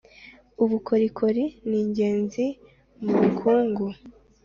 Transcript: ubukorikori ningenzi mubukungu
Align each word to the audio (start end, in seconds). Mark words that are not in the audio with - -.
ubukorikori 0.63 1.43
ningenzi 1.69 2.45
mubukungu 3.03 3.85